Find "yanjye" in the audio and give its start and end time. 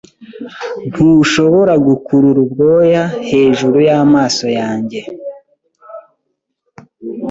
4.59-4.99